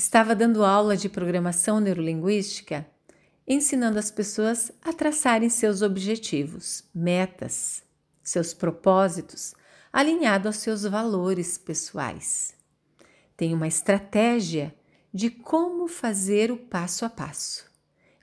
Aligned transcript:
Estava 0.00 0.34
dando 0.34 0.64
aula 0.64 0.96
de 0.96 1.10
programação 1.10 1.78
neurolinguística, 1.78 2.86
ensinando 3.46 3.98
as 3.98 4.10
pessoas 4.10 4.72
a 4.80 4.94
traçarem 4.94 5.50
seus 5.50 5.82
objetivos, 5.82 6.82
metas, 6.94 7.82
seus 8.22 8.54
propósitos, 8.54 9.54
alinhado 9.92 10.48
aos 10.48 10.56
seus 10.56 10.84
valores 10.84 11.58
pessoais. 11.58 12.54
Tem 13.36 13.52
uma 13.52 13.68
estratégia 13.68 14.74
de 15.12 15.28
como 15.28 15.86
fazer 15.86 16.50
o 16.50 16.56
passo 16.56 17.04
a 17.04 17.10
passo. 17.10 17.70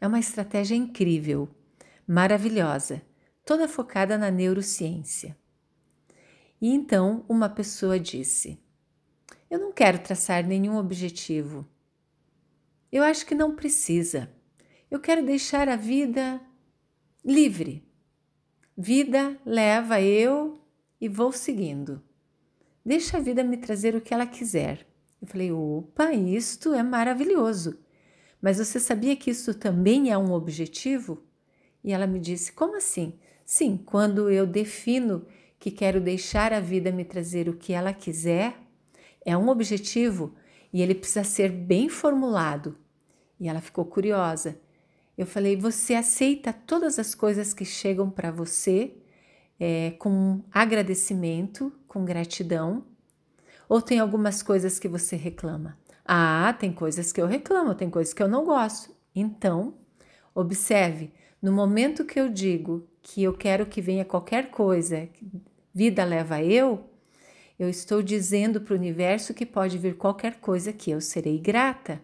É 0.02 0.08
uma 0.08 0.20
estratégia 0.20 0.74
incrível, 0.74 1.48
maravilhosa, 2.08 3.04
toda 3.46 3.68
focada 3.68 4.18
na 4.18 4.32
neurociência. 4.32 5.38
E 6.60 6.74
então 6.74 7.24
uma 7.30 7.48
pessoa 7.48 8.00
disse: 8.00 8.60
Eu 9.50 9.60
não 9.60 9.72
quero 9.72 10.00
traçar 10.00 10.46
nenhum 10.46 10.78
objetivo. 10.78 11.66
Eu 12.92 13.04
acho 13.04 13.26
que 13.26 13.36
não 13.36 13.56
precisa. 13.56 14.30
Eu 14.92 15.00
quero 15.00 15.26
deixar 15.26 15.70
a 15.70 15.76
vida 15.76 16.42
livre. 17.24 17.84
Vida 18.78 19.38
leva 19.46 20.02
eu 20.02 20.62
e 21.00 21.08
vou 21.08 21.32
seguindo. 21.32 22.02
Deixa 22.86 23.18
a 23.18 23.22
vida 23.22 23.44
me 23.44 23.58
trazer 23.58 23.96
o 23.96 24.02
que 24.02 24.14
ela 24.14 24.26
quiser. 24.26 24.86
Eu 25.22 25.28
falei: 25.28 25.52
opa, 25.52 26.14
isto 26.14 26.74
é 26.74 26.84
maravilhoso. 26.84 27.80
Mas 28.42 28.58
você 28.58 28.80
sabia 28.80 29.16
que 29.16 29.32
isso 29.32 29.54
também 29.54 30.12
é 30.12 30.18
um 30.18 30.32
objetivo? 30.32 31.24
E 31.84 31.92
ela 31.92 32.06
me 32.06 32.20
disse: 32.20 32.52
como 32.52 32.76
assim? 32.76 33.18
Sim, 33.46 33.78
quando 33.78 34.30
eu 34.30 34.46
defino 34.46 35.26
que 35.58 35.72
quero 35.72 36.00
deixar 36.02 36.54
a 36.54 36.60
vida 36.60 36.92
me 36.92 37.04
trazer 37.06 37.50
o 37.50 37.56
que 37.56 37.74
ela 37.74 37.94
quiser, 37.94 38.67
é 39.28 39.38
um 39.38 39.50
objetivo 39.50 40.34
e 40.72 40.82
ele 40.82 40.96
precisa 40.96 41.26
ser 41.26 41.52
bem 41.52 41.90
formulado. 41.90 42.78
E 43.38 43.50
ela 43.50 43.60
ficou 43.60 43.84
curiosa. 43.84 44.58
Eu 45.18 45.26
falei: 45.26 45.58
você 45.58 45.96
aceita 45.96 46.54
todas 46.54 46.98
as 46.98 47.14
coisas 47.14 47.54
que 47.54 47.66
chegam 47.66 48.10
para 48.10 48.32
você 48.32 48.96
é, 49.60 49.92
com 50.00 50.42
agradecimento, 50.50 51.74
com 51.90 52.06
gratidão? 52.06 52.86
Ou 53.68 53.82
tem 53.82 54.00
algumas 54.00 54.42
coisas 54.42 54.80
que 54.80 54.88
você 54.88 55.18
reclama? 55.18 55.78
Ah, 56.06 56.56
tem 56.58 56.72
coisas 56.72 57.12
que 57.12 57.22
eu 57.22 57.28
reclamo, 57.28 57.76
tem 57.76 57.90
coisas 57.90 58.14
que 58.14 58.24
eu 58.24 58.30
não 58.30 58.46
gosto. 58.46 58.96
Então, 59.14 59.74
observe, 60.34 61.12
no 61.42 61.52
momento 61.52 62.06
que 62.06 62.18
eu 62.18 62.30
digo 62.30 62.88
que 63.02 63.24
eu 63.24 63.34
quero 63.34 63.66
que 63.66 63.82
venha 63.82 64.06
qualquer 64.06 64.50
coisa, 64.52 65.10
vida 65.74 66.06
leva 66.06 66.42
eu, 66.42 66.90
eu 67.60 67.70
estou 67.70 68.04
dizendo 68.04 68.62
para 68.62 68.74
o 68.74 68.78
universo 68.78 69.34
que 69.34 69.46
pode 69.46 69.78
vir 69.78 69.98
qualquer 69.98 70.40
coisa 70.40 70.72
que 70.72 70.92
eu 70.92 71.02
serei 71.02 71.40
grata. 71.40 72.00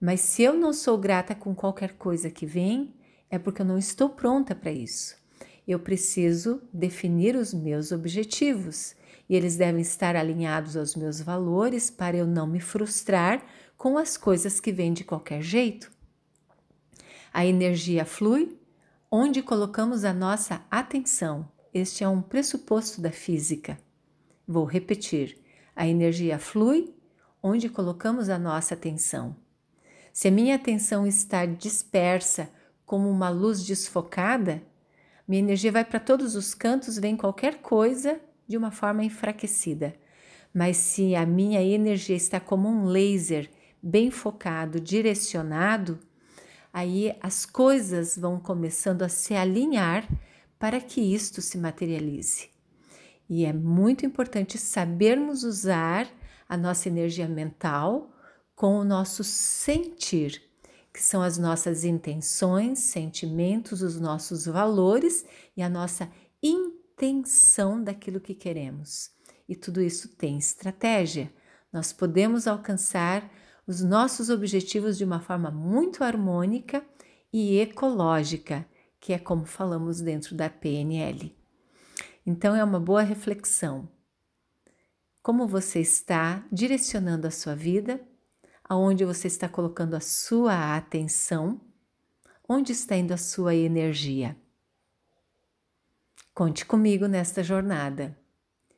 Mas 0.00 0.20
se 0.20 0.42
eu 0.42 0.54
não 0.54 0.72
sou 0.72 0.96
grata 0.96 1.34
com 1.34 1.54
qualquer 1.54 1.94
coisa 1.94 2.30
que 2.30 2.46
vem, 2.46 2.94
é 3.28 3.38
porque 3.38 3.62
eu 3.62 3.66
não 3.66 3.78
estou 3.78 4.08
pronta 4.08 4.54
para 4.54 4.70
isso. 4.70 5.16
Eu 5.66 5.80
preciso 5.80 6.62
definir 6.72 7.34
os 7.34 7.52
meus 7.52 7.90
objetivos 7.90 8.94
e 9.28 9.34
eles 9.34 9.56
devem 9.56 9.80
estar 9.80 10.14
alinhados 10.14 10.76
aos 10.76 10.94
meus 10.94 11.20
valores 11.20 11.90
para 11.90 12.16
eu 12.16 12.26
não 12.26 12.46
me 12.46 12.60
frustrar 12.60 13.44
com 13.76 13.98
as 13.98 14.16
coisas 14.16 14.60
que 14.60 14.70
vêm 14.70 14.92
de 14.92 15.02
qualquer 15.02 15.42
jeito. 15.42 15.90
A 17.32 17.44
energia 17.44 18.04
flui 18.04 18.56
onde 19.10 19.42
colocamos 19.42 20.04
a 20.04 20.12
nossa 20.12 20.64
atenção. 20.70 21.48
Este 21.72 22.04
é 22.04 22.08
um 22.08 22.22
pressuposto 22.22 23.00
da 23.00 23.10
física. 23.10 23.78
Vou 24.46 24.64
repetir: 24.64 25.38
a 25.74 25.86
energia 25.86 26.38
flui 26.38 26.94
onde 27.42 27.68
colocamos 27.68 28.28
a 28.28 28.38
nossa 28.38 28.74
atenção. 28.74 29.36
Se 30.12 30.28
a 30.28 30.30
minha 30.30 30.54
atenção 30.54 31.06
está 31.06 31.44
dispersa 31.44 32.48
como 32.86 33.10
uma 33.10 33.28
luz 33.28 33.64
desfocada, 33.64 34.62
minha 35.26 35.42
energia 35.42 35.72
vai 35.72 35.84
para 35.84 35.98
todos 35.98 36.36
os 36.36 36.54
cantos, 36.54 36.98
vem 36.98 37.16
qualquer 37.16 37.56
coisa 37.56 38.20
de 38.46 38.56
uma 38.56 38.70
forma 38.70 39.02
enfraquecida. 39.04 39.94
Mas 40.52 40.76
se 40.76 41.16
a 41.16 41.26
minha 41.26 41.62
energia 41.62 42.14
está 42.14 42.38
como 42.38 42.68
um 42.68 42.84
laser, 42.84 43.50
bem 43.82 44.10
focado, 44.10 44.78
direcionado, 44.78 45.98
aí 46.72 47.14
as 47.20 47.44
coisas 47.44 48.16
vão 48.16 48.38
começando 48.38 49.02
a 49.02 49.08
se 49.08 49.34
alinhar 49.34 50.08
para 50.58 50.80
que 50.80 51.00
isto 51.00 51.42
se 51.42 51.58
materialize. 51.58 52.53
E 53.28 53.44
é 53.44 53.52
muito 53.52 54.04
importante 54.04 54.58
sabermos 54.58 55.44
usar 55.44 56.08
a 56.48 56.56
nossa 56.56 56.88
energia 56.88 57.28
mental 57.28 58.10
com 58.54 58.78
o 58.78 58.84
nosso 58.84 59.24
sentir 59.24 60.42
que 60.94 61.02
são 61.02 61.20
as 61.20 61.36
nossas 61.36 61.82
intenções, 61.82 62.78
sentimentos, 62.78 63.82
os 63.82 63.98
nossos 63.98 64.46
valores 64.46 65.26
e 65.56 65.60
a 65.60 65.68
nossa 65.68 66.08
intenção 66.40 67.82
daquilo 67.82 68.20
que 68.20 68.32
queremos. 68.32 69.10
E 69.48 69.56
tudo 69.56 69.82
isso 69.82 70.16
tem 70.16 70.38
estratégia. 70.38 71.32
Nós 71.72 71.92
podemos 71.92 72.46
alcançar 72.46 73.28
os 73.66 73.82
nossos 73.82 74.30
objetivos 74.30 74.96
de 74.96 75.02
uma 75.02 75.18
forma 75.18 75.50
muito 75.50 76.04
harmônica 76.04 76.84
e 77.32 77.58
ecológica, 77.58 78.64
que 79.00 79.12
é 79.12 79.18
como 79.18 79.44
falamos 79.44 80.00
dentro 80.00 80.36
da 80.36 80.48
PNL. 80.48 81.43
Então 82.26 82.54
é 82.54 82.64
uma 82.64 82.80
boa 82.80 83.02
reflexão. 83.02 83.88
Como 85.22 85.46
você 85.46 85.80
está 85.80 86.44
direcionando 86.50 87.26
a 87.26 87.30
sua 87.30 87.54
vida 87.54 88.00
aonde 88.64 89.04
você 89.04 89.28
está 89.28 89.48
colocando 89.48 89.94
a 89.94 90.00
sua 90.00 90.74
atenção, 90.74 91.60
onde 92.48 92.72
está 92.72 92.96
indo 92.96 93.12
a 93.12 93.18
sua 93.18 93.54
energia. 93.54 94.36
Conte 96.32 96.64
comigo 96.64 97.06
nesta 97.06 97.42
jornada. 97.42 98.18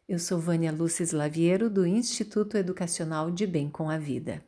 Eu 0.08 0.18
sou 0.18 0.38
Vânia 0.38 0.72
Lúcia 0.72 1.04
Slaviero, 1.04 1.70
do 1.70 1.86
Instituto 1.86 2.56
Educacional 2.56 3.30
de 3.30 3.46
Bem 3.46 3.70
com 3.70 3.88
a 3.88 3.96
Vida. 3.96 4.44